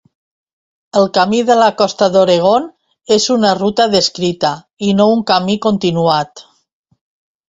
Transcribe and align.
El 0.99 1.03
Camí 1.17 1.41
de 1.49 1.57
la 1.57 1.65
Costa 1.81 2.07
d'Oregon 2.15 2.65
és 3.15 3.27
una 3.35 3.51
ruta 3.59 3.87
descrita 3.97 4.51
i 4.87 4.95
no 5.03 5.07
un 5.17 5.21
camí 5.33 5.59
continuat. 5.67 6.43